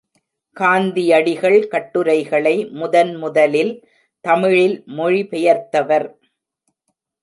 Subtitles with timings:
[0.57, 3.73] காந்தியடிகள் கட்டுரைகளை முதன் முதலில்
[4.25, 6.09] தமிழில் மொழிபெயர்த்தவர்.